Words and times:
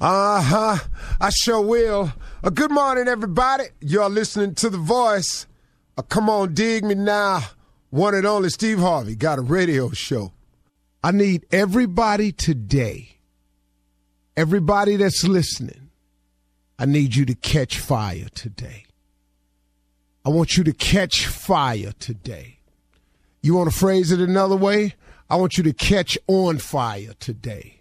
Uh 0.00 0.40
huh. 0.40 0.78
I 1.20 1.28
sure 1.28 1.60
will. 1.60 2.10
Uh, 2.42 2.48
good 2.48 2.70
morning, 2.70 3.06
everybody. 3.06 3.64
You're 3.80 4.08
listening 4.08 4.54
to 4.54 4.70
The 4.70 4.78
Voice. 4.78 5.46
Uh, 5.98 6.00
come 6.00 6.30
on, 6.30 6.54
dig 6.54 6.84
me 6.84 6.94
now. 6.94 7.42
One 7.90 8.14
and 8.14 8.26
only 8.26 8.48
Steve 8.48 8.78
Harvey 8.78 9.14
got 9.14 9.38
a 9.38 9.42
radio 9.42 9.90
show. 9.90 10.32
I 11.04 11.10
need 11.10 11.44
everybody 11.52 12.32
today, 12.32 13.18
everybody 14.38 14.96
that's 14.96 15.24
listening, 15.24 15.90
I 16.78 16.86
need 16.86 17.14
you 17.14 17.26
to 17.26 17.34
catch 17.34 17.78
fire 17.78 18.28
today. 18.34 18.84
I 20.24 20.30
want 20.30 20.56
you 20.56 20.64
to 20.64 20.72
catch 20.72 21.26
fire 21.26 21.92
today. 21.98 22.60
You 23.42 23.54
want 23.54 23.70
to 23.70 23.78
phrase 23.78 24.12
it 24.12 24.20
another 24.20 24.56
way? 24.56 24.94
I 25.28 25.36
want 25.36 25.58
you 25.58 25.64
to 25.64 25.74
catch 25.74 26.16
on 26.26 26.56
fire 26.56 27.12
today. 27.18 27.79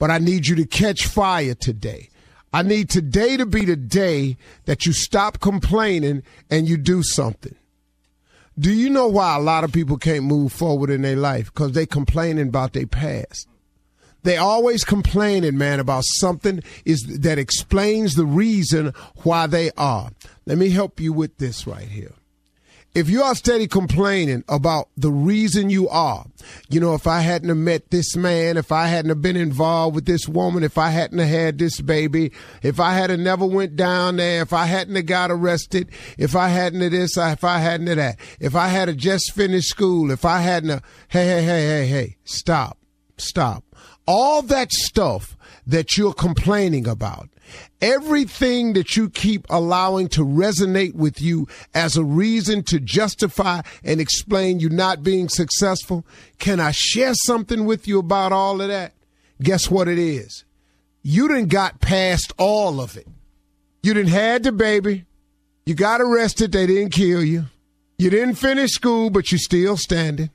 But 0.00 0.10
I 0.10 0.18
need 0.18 0.48
you 0.48 0.56
to 0.56 0.64
catch 0.64 1.06
fire 1.06 1.54
today. 1.54 2.08
I 2.52 2.62
need 2.62 2.88
today 2.90 3.36
to 3.36 3.46
be 3.46 3.64
the 3.64 3.76
day 3.76 4.36
that 4.64 4.84
you 4.84 4.92
stop 4.92 5.38
complaining 5.38 6.24
and 6.50 6.68
you 6.68 6.76
do 6.76 7.04
something. 7.04 7.54
Do 8.58 8.72
you 8.72 8.90
know 8.90 9.06
why 9.06 9.36
a 9.36 9.40
lot 9.40 9.62
of 9.62 9.72
people 9.72 9.96
can't 9.98 10.24
move 10.24 10.52
forward 10.52 10.90
in 10.90 11.02
their 11.02 11.16
life? 11.16 11.52
Because 11.52 11.72
they 11.72 11.86
complaining 11.86 12.48
about 12.48 12.72
their 12.72 12.86
past. 12.86 13.46
They 14.22 14.36
always 14.36 14.84
complaining, 14.84 15.56
man, 15.56 15.80
about 15.80 16.04
something 16.04 16.62
is 16.84 17.02
that 17.20 17.38
explains 17.38 18.14
the 18.14 18.26
reason 18.26 18.92
why 19.22 19.46
they 19.46 19.70
are. 19.76 20.10
Let 20.46 20.58
me 20.58 20.70
help 20.70 20.98
you 20.98 21.12
with 21.12 21.38
this 21.38 21.66
right 21.66 21.88
here. 21.88 22.12
If 22.92 23.08
you 23.08 23.22
are 23.22 23.36
steady 23.36 23.68
complaining 23.68 24.42
about 24.48 24.88
the 24.96 25.12
reason 25.12 25.70
you 25.70 25.88
are, 25.88 26.26
you 26.68 26.80
know, 26.80 26.94
if 26.94 27.06
I 27.06 27.20
hadn't 27.20 27.48
have 27.48 27.56
met 27.56 27.90
this 27.90 28.16
man, 28.16 28.56
if 28.56 28.72
I 28.72 28.88
hadn't 28.88 29.10
have 29.10 29.22
been 29.22 29.36
involved 29.36 29.94
with 29.94 30.06
this 30.06 30.26
woman, 30.26 30.64
if 30.64 30.76
I 30.76 30.90
hadn't 30.90 31.18
have 31.18 31.28
had 31.28 31.58
this 31.58 31.80
baby, 31.80 32.32
if 32.62 32.80
I 32.80 32.94
had 32.94 33.10
have 33.10 33.20
never 33.20 33.46
went 33.46 33.76
down 33.76 34.16
there, 34.16 34.42
if 34.42 34.52
I 34.52 34.64
hadn't 34.64 34.96
have 34.96 35.06
got 35.06 35.30
arrested, 35.30 35.88
if 36.18 36.34
I 36.34 36.48
hadn't 36.48 36.80
have 36.80 36.90
this, 36.90 37.16
if 37.16 37.44
I 37.44 37.58
hadn't 37.58 37.86
have 37.86 37.96
that, 37.96 38.18
if 38.40 38.56
I 38.56 38.66
had 38.66 38.88
have 38.88 38.96
just 38.96 39.32
finished 39.34 39.68
school, 39.68 40.10
if 40.10 40.24
I 40.24 40.40
hadn't 40.40 40.70
have, 40.70 40.84
hey, 41.10 41.26
hey, 41.26 41.44
hey, 41.44 41.66
hey, 41.66 41.86
hey, 41.86 42.16
stop, 42.24 42.76
stop. 43.18 43.62
All 44.04 44.42
that 44.42 44.72
stuff 44.72 45.36
that 45.66 45.96
you're 45.96 46.12
complaining 46.12 46.86
about, 46.86 47.28
everything 47.80 48.72
that 48.74 48.96
you 48.96 49.08
keep 49.10 49.46
allowing 49.50 50.08
to 50.08 50.24
resonate 50.24 50.94
with 50.94 51.20
you 51.20 51.46
as 51.74 51.96
a 51.96 52.04
reason 52.04 52.62
to 52.64 52.80
justify 52.80 53.60
and 53.84 54.00
explain 54.00 54.60
you 54.60 54.68
not 54.68 55.02
being 55.02 55.28
successful, 55.28 56.04
can 56.38 56.60
I 56.60 56.70
share 56.72 57.14
something 57.14 57.64
with 57.64 57.86
you 57.86 57.98
about 57.98 58.32
all 58.32 58.60
of 58.60 58.68
that? 58.68 58.92
Guess 59.42 59.70
what 59.70 59.88
it 59.88 59.98
is? 59.98 60.44
You 61.02 61.28
didn't 61.28 61.48
got 61.48 61.80
past 61.80 62.32
all 62.36 62.80
of 62.80 62.96
it. 62.96 63.06
You 63.82 63.94
didn't 63.94 64.10
had 64.10 64.42
the 64.42 64.52
baby. 64.52 65.06
You 65.64 65.74
got 65.74 66.00
arrested. 66.00 66.52
They 66.52 66.66
didn't 66.66 66.92
kill 66.92 67.24
you. 67.24 67.46
You 67.98 68.10
didn't 68.10 68.34
finish 68.34 68.70
school, 68.70 69.10
but 69.10 69.30
you're 69.30 69.38
still 69.38 69.76
standing. 69.76 70.30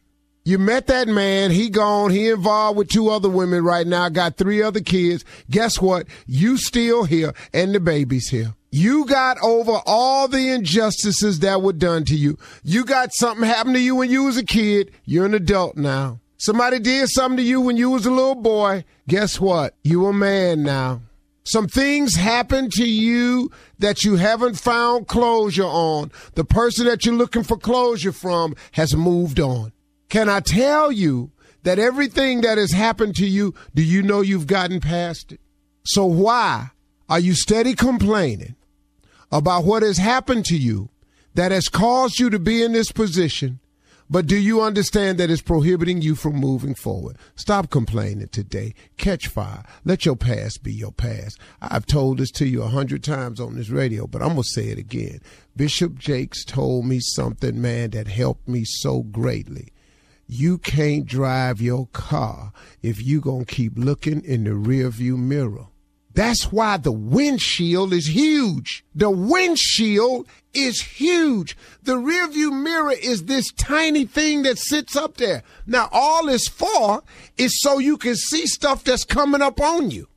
You 0.48 0.60
met 0.60 0.86
that 0.88 1.08
man. 1.08 1.50
He 1.50 1.72
gone. 1.72 2.12
He 2.12 2.30
involved 2.30 2.78
with 2.78 2.88
two 2.88 3.10
other 3.10 3.30
women 3.30 3.64
right 3.64 3.88
now. 3.88 4.10
Got 4.10 4.38
three 4.38 4.62
other 4.62 4.80
kids. 4.80 5.26
Guess 5.50 5.82
what? 5.82 6.06
You 6.28 6.58
still 6.58 7.04
here 7.06 7.34
and 7.52 7.74
the 7.74 7.80
baby's 7.80 8.30
here. 8.30 8.54
You 8.72 9.06
got 9.06 9.38
over 9.42 9.80
all 9.88 10.28
the 10.28 10.50
injustices 10.50 11.40
that 11.40 11.64
were 11.64 11.74
done 11.74 12.06
to 12.06 12.16
you. 12.16 12.38
You 12.64 12.86
got 12.86 13.12
something 13.12 13.44
happen 13.44 13.74
to 13.74 13.80
you 13.80 13.96
when 13.96 14.12
you 14.12 14.26
was 14.26 14.38
a 14.38 14.46
kid. 14.46 14.92
You're 15.06 15.26
an 15.26 15.34
adult 15.34 15.78
now. 15.78 16.20
Somebody 16.38 16.78
did 16.78 17.10
something 17.10 17.38
to 17.38 17.44
you 17.44 17.62
when 17.62 17.78
you 17.78 17.90
was 17.90 18.06
a 18.06 18.12
little 18.12 18.36
boy. 18.36 18.86
Guess 19.08 19.40
what? 19.40 19.74
You 19.84 20.06
a 20.06 20.14
man 20.14 20.62
now. 20.62 21.02
Some 21.44 21.68
things 21.68 22.16
happen 22.16 22.70
to 22.72 22.88
you 22.88 23.50
that 23.80 24.04
you 24.04 24.18
haven't 24.18 24.60
found 24.60 25.08
closure 25.08 25.64
on. 25.64 26.12
The 26.36 26.46
person 26.46 26.86
that 26.86 27.04
you're 27.04 27.16
looking 27.16 27.44
for 27.44 27.58
closure 27.58 28.12
from 28.12 28.56
has 28.74 28.96
moved 28.96 29.40
on. 29.40 29.72
Can 30.10 30.30
I 30.30 30.40
tell 30.40 30.92
you 30.92 31.32
that 31.64 31.80
everything 31.80 32.42
that 32.42 32.58
has 32.58 32.72
happened 32.72 33.16
to 33.16 33.26
you, 33.26 33.54
do 33.74 33.84
you 33.84 34.04
know 34.04 34.22
you've 34.22 34.48
gotten 34.48 34.80
past 34.80 35.32
it? 35.32 35.40
So 35.84 36.06
why 36.06 36.70
are 37.10 37.20
you 37.20 37.36
steady 37.36 37.76
complaining 37.76 38.56
about 39.32 39.66
what 39.66 39.84
has 39.84 39.98
happened 39.98 40.46
to 40.46 40.58
you 40.58 40.90
that 41.34 41.52
has 41.52 41.68
caused 41.68 42.20
you 42.20 42.30
to 42.30 42.40
be 42.40 42.64
in 42.64 42.72
this 42.72 42.92
position? 42.92 43.60
But 44.08 44.28
do 44.28 44.38
you 44.38 44.62
understand 44.62 45.18
that 45.18 45.32
it's 45.32 45.42
prohibiting 45.42 46.04
you 46.04 46.14
from 46.14 46.36
moving 46.36 46.76
forward? 46.76 47.18
Stop 47.36 47.72
complaining 47.72 48.28
today. 48.28 48.76
Catch 48.98 49.28
fire. 49.28 49.64
Let 49.84 50.06
your 50.06 50.16
past 50.16 50.62
be 50.62 50.72
your 50.72 50.92
past. 50.92 51.40
I've 51.60 51.88
told 51.88 52.20
this 52.20 52.30
to 52.34 52.48
you 52.48 52.62
a 52.62 52.68
hundred 52.68 53.04
times 53.04 53.40
on 53.40 53.56
this 53.56 53.70
radio, 53.70 54.06
but 54.06 54.22
I'm 54.22 54.34
going 54.34 54.44
to 54.44 54.50
say 54.50 54.68
it 54.68 54.78
again. 54.78 55.22
Bishop 55.56 55.98
Jakes 55.98 56.46
told 56.46 56.86
me 56.86 57.00
something, 57.00 57.60
man, 57.60 57.92
that 57.92 58.08
helped 58.08 58.48
me 58.48 58.64
so 58.64 59.02
greatly 59.02 59.70
you 60.28 60.58
can't 60.58 61.06
drive 61.06 61.62
your 61.62 61.88
car 61.88 62.52
if 62.82 63.04
you 63.04 63.22
going 63.22 63.46
to 63.46 63.54
keep 63.54 63.74
looking 63.78 64.22
in 64.24 64.44
the 64.44 64.52
rearview 64.52 65.18
mirror. 65.18 65.68
That's 66.14 66.50
why 66.52 66.78
the 66.78 66.94
windshield 66.94 67.92
is 67.92 68.08
huge. 68.08 68.86
The 68.96 69.10
windshield 69.10 70.28
is 70.54 70.82
huge. 70.82 71.58
The 71.84 71.96
rearview 71.96 72.64
mirror 72.64 72.94
is 72.94 73.26
this 73.26 73.52
tiny 73.52 74.06
thing 74.06 74.44
that 74.44 74.58
sits 74.58 74.96
up 74.96 75.18
there. 75.18 75.44
Now, 75.68 75.90
all 75.92 76.30
it's 76.30 76.48
for 76.48 77.04
is 77.38 77.62
so 77.62 77.80
you 77.80 77.98
can 77.98 78.16
see 78.16 78.48
stuff 78.48 78.86
that's 78.86 79.04
coming 79.04 79.42
up 79.42 79.60
on 79.60 79.92
you 79.92 80.08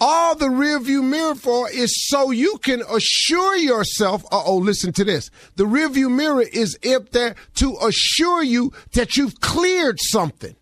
all 0.00 0.36
the 0.36 0.46
rearview 0.46 1.02
mirror 1.02 1.34
for 1.34 1.70
is 1.70 2.08
so 2.08 2.30
you 2.30 2.58
can 2.58 2.82
assure 2.90 3.56
yourself. 3.56 4.24
Uh 4.26 4.42
oh, 4.44 4.56
listen 4.56 4.92
to 4.94 5.04
this. 5.04 5.30
The 5.56 5.64
rearview 5.64 6.14
mirror 6.14 6.42
is 6.42 6.78
up 6.94 7.10
there 7.10 7.34
to 7.56 7.76
assure 7.82 8.42
you 8.42 8.72
that 8.92 9.16
you've 9.16 9.40
cleared 9.40 9.98
something. 10.00 10.54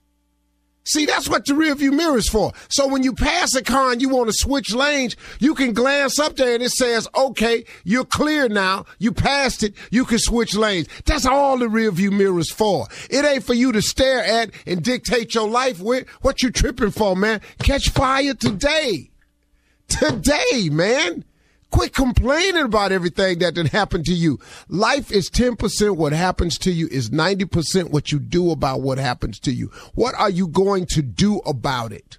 See, 0.84 1.04
that's 1.04 1.28
what 1.28 1.44
the 1.44 1.52
rearview 1.52 1.92
mirror 1.92 2.16
is 2.16 2.28
for. 2.28 2.52
So 2.68 2.86
when 2.86 3.02
you 3.02 3.12
pass 3.12 3.56
a 3.56 3.62
car 3.62 3.90
and 3.90 4.00
you 4.00 4.08
want 4.08 4.28
to 4.28 4.32
switch 4.32 4.72
lanes, 4.72 5.16
you 5.40 5.56
can 5.56 5.72
glance 5.72 6.20
up 6.20 6.36
there 6.36 6.54
and 6.54 6.62
it 6.62 6.70
says, 6.70 7.08
okay, 7.16 7.64
you're 7.82 8.04
clear 8.04 8.48
now. 8.48 8.84
You 9.00 9.10
passed 9.10 9.64
it. 9.64 9.74
You 9.90 10.04
can 10.04 10.20
switch 10.20 10.54
lanes. 10.54 10.86
That's 11.04 11.26
all 11.26 11.58
the 11.58 11.66
rearview 11.66 12.12
mirror 12.12 12.38
is 12.38 12.52
for. 12.52 12.86
It 13.10 13.24
ain't 13.24 13.42
for 13.42 13.54
you 13.54 13.72
to 13.72 13.82
stare 13.82 14.22
at 14.22 14.52
and 14.64 14.80
dictate 14.80 15.34
your 15.34 15.48
life 15.48 15.80
with. 15.80 16.08
What 16.22 16.44
you 16.44 16.52
tripping 16.52 16.92
for, 16.92 17.16
man? 17.16 17.40
Catch 17.58 17.88
fire 17.88 18.34
today 18.34 19.10
today, 19.88 20.68
man. 20.70 21.24
Quit 21.70 21.92
complaining 21.92 22.62
about 22.62 22.92
everything 22.92 23.40
that 23.40 23.54
did 23.54 23.68
happen 23.68 24.04
to 24.04 24.14
you. 24.14 24.38
Life 24.68 25.10
is 25.10 25.28
10% 25.28 25.96
what 25.96 26.12
happens 26.12 26.58
to 26.58 26.70
you 26.70 26.86
is 26.88 27.10
90% 27.10 27.90
what 27.90 28.12
you 28.12 28.18
do 28.20 28.50
about 28.50 28.82
what 28.82 28.98
happens 28.98 29.40
to 29.40 29.52
you. 29.52 29.70
What 29.94 30.14
are 30.14 30.30
you 30.30 30.46
going 30.46 30.86
to 30.90 31.02
do 31.02 31.38
about 31.40 31.92
it? 31.92 32.18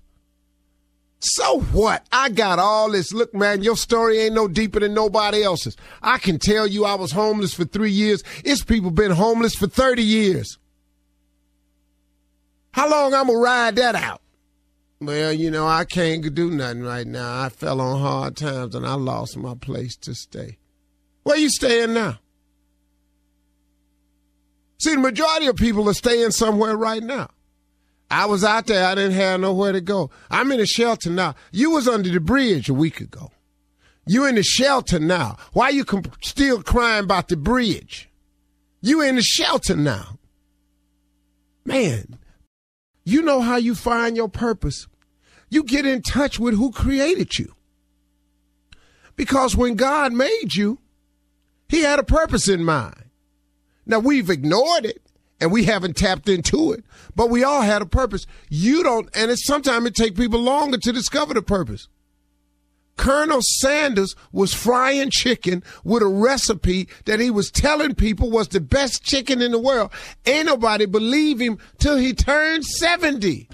So 1.19 1.61
what? 1.61 2.05
I 2.11 2.29
got 2.29 2.59
all 2.59 2.91
this. 2.91 3.11
Look, 3.11 3.33
man, 3.33 3.63
your 3.63 3.75
story 3.75 4.19
ain't 4.19 4.35
no 4.35 4.47
deeper 4.47 4.79
than 4.79 4.93
nobody 4.93 5.43
else's. 5.43 5.75
I 6.01 6.19
can 6.19 6.37
tell 6.37 6.67
you 6.67 6.85
I 6.85 6.95
was 6.95 7.11
homeless 7.11 7.53
for 7.53 7.65
three 7.65 7.91
years. 7.91 8.23
It's 8.43 8.63
people 8.63 8.91
been 8.91 9.11
homeless 9.11 9.55
for 9.55 9.67
30 9.67 10.03
years. 10.03 10.59
How 12.71 12.89
long 12.89 13.13
I'm 13.15 13.27
gonna 13.27 13.39
ride 13.39 13.77
that 13.77 13.95
out? 13.95 14.21
Well, 14.99 15.31
you 15.31 15.51
know, 15.51 15.67
I 15.67 15.85
can't 15.85 16.33
do 16.33 16.49
nothing 16.49 16.81
right 16.81 17.05
now. 17.05 17.43
I 17.43 17.49
fell 17.49 17.79
on 17.79 18.01
hard 18.01 18.35
times 18.35 18.73
and 18.73 18.85
I 18.85 18.95
lost 18.95 19.37
my 19.37 19.53
place 19.53 19.95
to 19.97 20.15
stay. 20.15 20.57
Where 21.23 21.37
you 21.37 21.49
staying 21.49 21.93
now? 21.93 22.19
See, 24.79 24.95
the 24.95 25.01
majority 25.01 25.47
of 25.47 25.55
people 25.55 25.87
are 25.89 25.93
staying 25.93 26.31
somewhere 26.31 26.75
right 26.75 27.03
now. 27.03 27.29
I 28.09 28.25
was 28.25 28.43
out 28.43 28.67
there. 28.67 28.85
I 28.85 28.95
didn't 28.95 29.13
have 29.13 29.41
nowhere 29.41 29.71
to 29.71 29.81
go. 29.81 30.09
I'm 30.29 30.51
in 30.51 30.59
a 30.59 30.65
shelter 30.65 31.09
now. 31.09 31.35
You 31.51 31.71
was 31.71 31.87
under 31.87 32.09
the 32.09 32.19
bridge 32.19 32.69
a 32.69 32.73
week 32.73 33.01
ago. 33.01 33.31
You 34.05 34.25
in 34.25 34.35
the 34.35 34.43
shelter 34.43 34.99
now. 34.99 35.37
Why 35.51 35.69
you 35.69 35.85
still 36.21 36.63
crying 36.63 37.03
about 37.03 37.27
the 37.27 37.35
bridge? 37.35 38.09
You 38.81 39.01
in 39.01 39.15
the 39.15 39.21
shelter 39.21 39.75
now. 39.75 40.17
Man, 41.65 42.17
you 43.07 43.21
know 43.21 43.39
how 43.39 43.55
you 43.55 43.73
find 43.73 44.17
your 44.17 44.27
purpose. 44.27 44.85
You 45.49 45.63
get 45.63 45.85
in 45.85 46.01
touch 46.01 46.39
with 46.39 46.55
who 46.55 46.73
created 46.73 47.39
you. 47.39 47.53
Because 49.15 49.55
when 49.55 49.75
God 49.75 50.11
made 50.11 50.55
you, 50.55 50.79
he 51.69 51.83
had 51.83 51.99
a 51.99 52.03
purpose 52.03 52.49
in 52.49 52.65
mind. 52.65 53.05
Now 53.85 53.99
we've 53.99 54.29
ignored 54.29 54.83
it 54.83 55.01
and 55.39 55.53
we 55.53 55.63
haven't 55.63 55.95
tapped 55.95 56.27
into 56.27 56.73
it, 56.73 56.83
but 57.15 57.29
we 57.29 57.45
all 57.45 57.61
had 57.61 57.81
a 57.81 57.85
purpose. 57.85 58.27
You 58.49 58.83
don't, 58.83 59.07
and 59.15 59.31
it's 59.31 59.45
sometimes 59.45 59.85
it 59.85 59.95
takes 59.95 60.19
people 60.19 60.41
longer 60.41 60.77
to 60.77 60.91
discover 60.91 61.33
the 61.33 61.41
purpose. 61.41 61.87
Colonel 62.97 63.41
Sanders 63.41 64.15
was 64.31 64.53
frying 64.53 65.09
chicken 65.11 65.63
with 65.83 66.03
a 66.03 66.07
recipe 66.07 66.89
that 67.05 67.19
he 67.19 67.31
was 67.31 67.49
telling 67.49 67.95
people 67.95 68.29
was 68.29 68.49
the 68.49 68.59
best 68.59 69.03
chicken 69.03 69.41
in 69.41 69.51
the 69.51 69.59
world. 69.59 69.91
Ain't 70.25 70.47
nobody 70.47 70.85
believe 70.85 71.39
him 71.39 71.59
till 71.77 71.97
he 71.97 72.13
turned 72.13 72.65
70. 72.65 73.47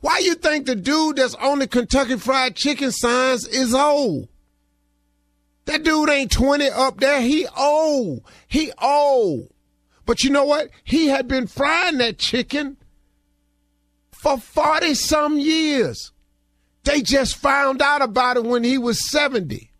Why 0.00 0.18
you 0.18 0.34
think 0.34 0.66
the 0.66 0.76
dude 0.76 1.16
that's 1.16 1.34
on 1.34 1.58
the 1.58 1.66
Kentucky 1.66 2.16
Fried 2.16 2.56
Chicken 2.56 2.90
signs 2.90 3.46
is 3.46 3.74
old? 3.74 4.28
That 5.66 5.84
dude 5.84 6.08
ain't 6.08 6.32
20 6.32 6.70
up 6.70 7.00
there. 7.00 7.20
He 7.20 7.46
old. 7.56 8.22
He 8.48 8.72
old. 8.80 9.50
But 10.06 10.24
you 10.24 10.30
know 10.30 10.44
what? 10.44 10.70
He 10.84 11.08
had 11.08 11.28
been 11.28 11.46
frying 11.46 11.98
that 11.98 12.18
chicken 12.18 12.78
for 14.10 14.38
40 14.38 14.94
some 14.94 15.38
years. 15.38 16.12
They 16.84 17.02
just 17.02 17.36
found 17.36 17.82
out 17.82 18.02
about 18.02 18.36
it 18.36 18.44
when 18.44 18.64
he 18.64 18.78
was 18.78 19.10
70. 19.10 19.70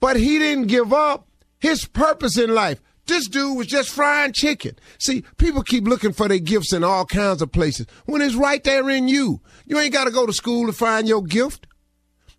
But 0.00 0.16
he 0.16 0.38
didn't 0.38 0.68
give 0.68 0.92
up 0.92 1.28
his 1.58 1.84
purpose 1.84 2.38
in 2.38 2.54
life. 2.54 2.80
This 3.06 3.26
dude 3.28 3.56
was 3.56 3.66
just 3.66 3.90
frying 3.90 4.32
chicken. 4.32 4.78
See, 4.98 5.24
people 5.36 5.62
keep 5.62 5.84
looking 5.84 6.12
for 6.12 6.28
their 6.28 6.38
gifts 6.38 6.72
in 6.72 6.84
all 6.84 7.04
kinds 7.04 7.42
of 7.42 7.52
places 7.52 7.86
when 8.06 8.22
it's 8.22 8.34
right 8.34 8.62
there 8.62 8.88
in 8.88 9.08
you. 9.08 9.40
You 9.66 9.78
ain't 9.78 9.92
got 9.92 10.04
to 10.04 10.10
go 10.10 10.26
to 10.26 10.32
school 10.32 10.66
to 10.66 10.72
find 10.72 11.08
your 11.08 11.22
gift. 11.22 11.66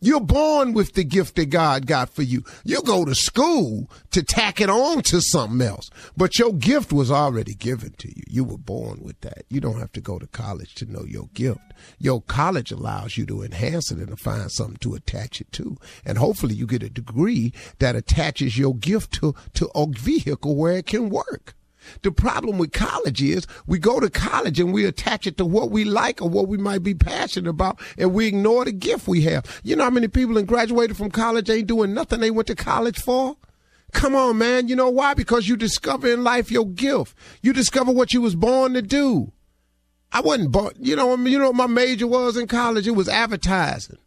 You're 0.03 0.19
born 0.19 0.74
with 0.74 0.94
the 0.94 1.03
gift 1.03 1.36
that 1.36 1.51
God 1.51 1.86
got 1.86 2.09
for 2.09 2.24
you. 2.24 2.44
You 2.63 2.81
go 2.81 3.06
to 3.06 3.13
school 3.13 3.88
to 4.09 4.24
tack 4.24 4.59
it 4.59 4.68
on 4.68 5.03
to 5.03 5.21
something 5.21 5.62
else. 5.62 5.92
But 6.18 6.39
your 6.39 6.53
gift 6.53 6.92
was 6.92 7.12
already 7.12 7.53
given 7.53 7.92
to 8.00 8.07
you. 8.07 8.24
You 8.27 8.44
were 8.44 8.57
born 8.57 9.03
with 9.03 9.21
that. 9.21 9.44
You 9.48 9.62
don't 9.62 9.77
have 9.77 9.92
to 9.92 10.01
go 10.01 10.18
to 10.18 10.25
college 10.25 10.74
to 10.75 10.92
know 10.92 11.03
your 11.03 11.30
gift. 11.36 11.59
Your 12.00 12.19
college 12.19 12.71
allows 12.71 13.15
you 13.15 13.27
to 13.27 13.44
enhance 13.44 13.92
it 13.92 14.00
and 14.00 14.07
to 14.07 14.15
find 14.15 14.51
something 14.51 14.77
to 14.77 14.95
attach 14.95 15.39
it 15.39 15.51
to. 15.51 15.77
And 16.03 16.18
hopefully 16.18 16.56
you 16.56 16.65
get 16.65 16.81
a 16.81 16.89
degree 16.89 17.53
that 17.77 17.95
attaches 17.95 18.57
your 18.57 18.74
gift 18.74 19.13
to, 19.19 19.36
to 19.53 19.69
a 19.75 19.86
vehicle 19.88 20.56
where 20.56 20.77
it 20.77 20.88
can 20.88 21.09
work. 21.09 21.53
The 22.01 22.11
problem 22.11 22.57
with 22.57 22.71
college 22.71 23.21
is 23.21 23.47
we 23.67 23.79
go 23.79 23.99
to 23.99 24.09
college 24.09 24.59
and 24.59 24.73
we 24.73 24.85
attach 24.85 25.27
it 25.27 25.37
to 25.37 25.45
what 25.45 25.71
we 25.71 25.83
like 25.83 26.21
or 26.21 26.29
what 26.29 26.47
we 26.47 26.57
might 26.57 26.83
be 26.83 26.93
passionate 26.93 27.49
about 27.49 27.79
and 27.97 28.13
we 28.13 28.27
ignore 28.27 28.65
the 28.65 28.71
gift 28.71 29.07
we 29.07 29.21
have. 29.21 29.61
You 29.63 29.75
know 29.75 29.83
how 29.85 29.89
many 29.89 30.07
people 30.07 30.35
that 30.35 30.47
graduated 30.47 30.97
from 30.97 31.11
college 31.11 31.49
ain't 31.49 31.67
doing 31.67 31.93
nothing 31.93 32.19
they 32.19 32.31
went 32.31 32.47
to 32.47 32.55
college 32.55 32.99
for? 32.99 33.37
Come 33.91 34.15
on, 34.15 34.37
man. 34.37 34.67
You 34.67 34.75
know 34.75 34.89
why? 34.89 35.13
Because 35.13 35.47
you 35.47 35.57
discover 35.57 36.07
in 36.07 36.23
life 36.23 36.51
your 36.51 36.65
gift. 36.67 37.15
You 37.41 37.53
discover 37.53 37.91
what 37.91 38.13
you 38.13 38.21
was 38.21 38.35
born 38.35 38.73
to 38.73 38.81
do. 38.81 39.31
I 40.13 40.21
wasn't 40.21 40.51
born, 40.51 40.73
you 40.77 40.95
know, 40.95 41.15
you 41.15 41.39
know 41.39 41.47
what 41.47 41.55
my 41.55 41.67
major 41.67 42.05
was 42.05 42.35
in 42.35 42.47
college? 42.47 42.87
It 42.87 42.91
was 42.91 43.07
advertising. 43.07 43.97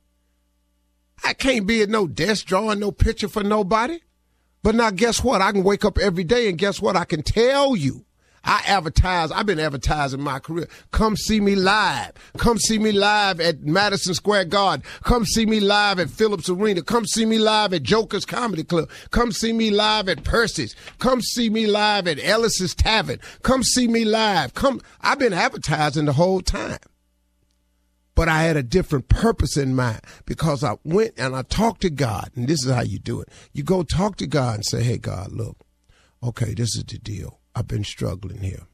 I 1.22 1.32
can't 1.32 1.66
be 1.66 1.80
at 1.80 1.88
no 1.88 2.06
desk 2.06 2.44
drawing 2.44 2.80
no 2.80 2.92
picture 2.92 3.28
for 3.28 3.42
nobody. 3.42 4.00
But 4.64 4.74
now, 4.74 4.90
guess 4.90 5.22
what? 5.22 5.42
I 5.42 5.52
can 5.52 5.62
wake 5.62 5.84
up 5.84 5.98
every 5.98 6.24
day 6.24 6.48
and 6.48 6.56
guess 6.56 6.80
what? 6.80 6.96
I 6.96 7.04
can 7.04 7.22
tell 7.22 7.76
you. 7.76 8.06
I 8.42 8.62
advertise. 8.66 9.30
I've 9.30 9.44
been 9.44 9.60
advertising 9.60 10.22
my 10.22 10.38
career. 10.38 10.68
Come 10.90 11.16
see 11.16 11.38
me 11.38 11.54
live. 11.54 12.12
Come 12.38 12.56
see 12.56 12.78
me 12.78 12.90
live 12.90 13.40
at 13.40 13.60
Madison 13.60 14.14
Square 14.14 14.46
Garden. 14.46 14.82
Come 15.02 15.26
see 15.26 15.44
me 15.44 15.60
live 15.60 15.98
at 15.98 16.08
Phillips 16.08 16.48
Arena. 16.48 16.80
Come 16.80 17.04
see 17.04 17.26
me 17.26 17.38
live 17.38 17.74
at 17.74 17.82
Joker's 17.82 18.24
Comedy 18.24 18.64
Club. 18.64 18.88
Come 19.10 19.32
see 19.32 19.52
me 19.52 19.70
live 19.70 20.08
at 20.08 20.24
Percy's. 20.24 20.74
Come 20.98 21.20
see 21.20 21.50
me 21.50 21.66
live 21.66 22.08
at 22.08 22.18
Ellis's 22.22 22.74
Tavern. 22.74 23.20
Come 23.42 23.62
see 23.62 23.86
me 23.86 24.06
live. 24.06 24.54
Come. 24.54 24.80
I've 25.02 25.18
been 25.18 25.34
advertising 25.34 26.06
the 26.06 26.14
whole 26.14 26.40
time 26.40 26.78
but 28.14 28.28
I 28.28 28.42
had 28.42 28.56
a 28.56 28.62
different 28.62 29.08
purpose 29.08 29.56
in 29.56 29.74
mind 29.74 30.00
because 30.24 30.62
I 30.62 30.76
went 30.84 31.14
and 31.16 31.34
I 31.34 31.42
talked 31.42 31.82
to 31.82 31.90
God. 31.90 32.30
And 32.34 32.46
this 32.46 32.64
is 32.64 32.70
how 32.70 32.82
you 32.82 32.98
do 32.98 33.20
it. 33.20 33.28
You 33.52 33.62
go 33.62 33.82
talk 33.82 34.16
to 34.16 34.26
God 34.26 34.56
and 34.56 34.64
say, 34.64 34.82
Hey, 34.82 34.98
God, 34.98 35.32
look, 35.32 35.58
okay, 36.22 36.54
this 36.54 36.76
is 36.76 36.84
the 36.84 36.98
deal. 36.98 37.40
I've 37.54 37.68
been 37.68 37.84
struggling 37.84 38.40
here. 38.40 38.66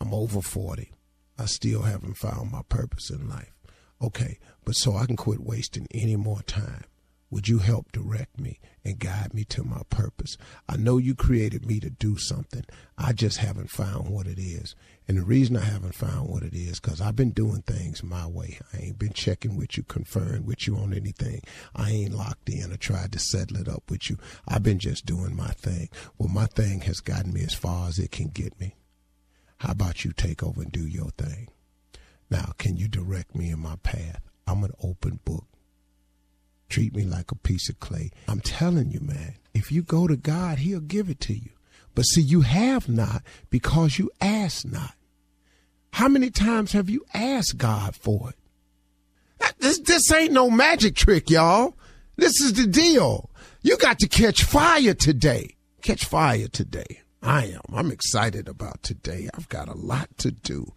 I'm 0.00 0.12
over 0.12 0.40
40. 0.40 0.92
I 1.38 1.46
still 1.46 1.82
haven't 1.82 2.16
found 2.16 2.52
my 2.52 2.62
purpose 2.68 3.10
in 3.10 3.28
life. 3.28 3.52
Okay, 4.00 4.38
but 4.64 4.72
so 4.72 4.96
I 4.96 5.06
can 5.06 5.16
quit 5.16 5.40
wasting 5.40 5.86
any 5.92 6.16
more 6.16 6.42
time. 6.42 6.84
Would 7.32 7.48
you 7.48 7.60
help 7.60 7.90
direct 7.92 8.38
me 8.38 8.60
and 8.84 8.98
guide 8.98 9.32
me 9.32 9.44
to 9.44 9.64
my 9.64 9.80
purpose? 9.88 10.36
I 10.68 10.76
know 10.76 10.98
you 10.98 11.14
created 11.14 11.64
me 11.64 11.80
to 11.80 11.88
do 11.88 12.18
something. 12.18 12.62
I 12.98 13.14
just 13.14 13.38
haven't 13.38 13.70
found 13.70 14.10
what 14.10 14.26
it 14.26 14.38
is. 14.38 14.74
And 15.08 15.16
the 15.16 15.22
reason 15.22 15.56
I 15.56 15.64
haven't 15.64 15.94
found 15.94 16.28
what 16.28 16.42
it 16.42 16.52
is, 16.52 16.78
because 16.78 17.00
I've 17.00 17.16
been 17.16 17.30
doing 17.30 17.62
things 17.62 18.02
my 18.02 18.26
way. 18.26 18.58
I 18.74 18.82
ain't 18.82 18.98
been 18.98 19.14
checking 19.14 19.56
with 19.56 19.78
you, 19.78 19.82
conferring 19.82 20.44
with 20.44 20.66
you 20.66 20.76
on 20.76 20.92
anything. 20.92 21.40
I 21.74 21.90
ain't 21.90 22.12
locked 22.12 22.50
in 22.50 22.70
or 22.70 22.76
tried 22.76 23.12
to 23.12 23.18
settle 23.18 23.56
it 23.56 23.66
up 23.66 23.90
with 23.90 24.10
you. 24.10 24.18
I've 24.46 24.62
been 24.62 24.78
just 24.78 25.06
doing 25.06 25.34
my 25.34 25.52
thing. 25.52 25.88
Well, 26.18 26.28
my 26.28 26.44
thing 26.44 26.82
has 26.82 27.00
gotten 27.00 27.32
me 27.32 27.44
as 27.44 27.54
far 27.54 27.88
as 27.88 27.98
it 27.98 28.10
can 28.10 28.28
get 28.28 28.60
me. 28.60 28.76
How 29.56 29.72
about 29.72 30.04
you 30.04 30.12
take 30.12 30.42
over 30.42 30.60
and 30.60 30.70
do 30.70 30.86
your 30.86 31.12
thing? 31.12 31.48
Now, 32.28 32.52
can 32.58 32.76
you 32.76 32.88
direct 32.88 33.34
me 33.34 33.48
in 33.50 33.58
my 33.58 33.76
path? 33.76 34.20
I'm 34.46 34.64
an 34.64 34.72
open 34.82 35.20
book 35.24 35.46
treat 36.72 36.96
me 36.96 37.04
like 37.04 37.30
a 37.30 37.36
piece 37.36 37.68
of 37.68 37.78
clay. 37.80 38.10
I'm 38.26 38.40
telling 38.40 38.90
you, 38.90 39.00
man, 39.00 39.34
if 39.52 39.70
you 39.70 39.82
go 39.82 40.06
to 40.06 40.16
God, 40.16 40.58
He'll 40.58 40.80
give 40.80 41.10
it 41.10 41.20
to 41.20 41.34
you. 41.34 41.50
But 41.94 42.04
see, 42.04 42.22
you 42.22 42.40
have 42.40 42.88
not 42.88 43.22
because 43.50 43.98
you 43.98 44.10
ask 44.20 44.64
not. 44.64 44.94
How 45.92 46.08
many 46.08 46.30
times 46.30 46.72
have 46.72 46.88
you 46.88 47.04
asked 47.12 47.58
God 47.58 47.94
for 47.94 48.30
it? 48.30 48.36
This, 49.58 49.78
this 49.80 50.10
ain't 50.10 50.32
no 50.32 50.48
magic 50.48 50.96
trick, 50.96 51.28
y'all. 51.28 51.76
This 52.16 52.40
is 52.40 52.54
the 52.54 52.66
deal. 52.66 53.30
You 53.60 53.76
got 53.76 53.98
to 53.98 54.08
catch 54.08 54.42
fire 54.42 54.94
today. 54.94 55.56
Catch 55.82 56.06
fire 56.06 56.48
today. 56.48 57.02
I 57.22 57.46
am. 57.46 57.60
I'm 57.74 57.90
excited 57.90 58.48
about 58.48 58.82
today. 58.82 59.28
I've 59.34 59.48
got 59.48 59.68
a 59.68 59.74
lot 59.74 60.08
to 60.18 60.32
do. 60.32 60.72